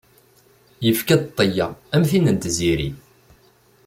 Yefka-d 0.85 1.21
ṭṭya, 1.31 1.67
am 1.95 2.03
tin 2.09 2.25
n 2.35 2.37
tziri. 2.41 2.89